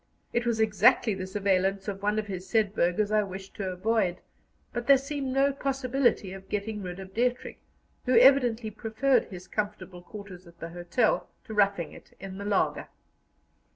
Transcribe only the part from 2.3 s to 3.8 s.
said burghers I wished to